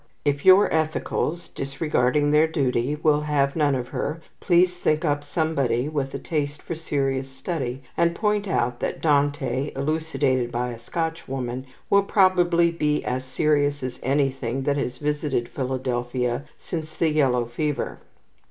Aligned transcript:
If 0.25 0.43
your 0.43 0.67
Ethicals 0.71 1.53
(disregarding 1.53 2.31
their 2.31 2.47
duty) 2.47 2.95
will 3.03 3.21
have 3.21 3.55
none 3.55 3.75
of 3.75 3.89
her, 3.89 4.19
please 4.39 4.79
think 4.79 5.05
up 5.05 5.23
somebody 5.23 5.87
with 5.87 6.11
a 6.15 6.17
taste 6.17 6.59
for 6.63 6.73
serious 6.73 7.29
study, 7.29 7.83
and 7.95 8.15
point 8.15 8.47
out 8.47 8.79
that 8.79 8.99
Dante, 8.99 9.71
elucidated 9.75 10.51
by 10.51 10.69
a 10.71 10.79
Scotchwoman, 10.79 11.67
will 11.87 12.01
probably 12.01 12.71
be 12.71 13.05
as 13.05 13.23
serious 13.23 13.83
as 13.83 13.99
anything 14.01 14.63
that 14.63 14.77
has 14.77 14.97
visited 14.97 15.47
Philadelphia 15.49 16.45
since 16.57 16.95
the 16.95 17.09
yellow 17.09 17.45
fever. 17.45 17.99